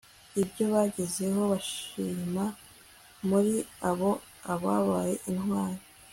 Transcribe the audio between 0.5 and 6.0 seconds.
bagezeho, bashima muri bo ababaye intwari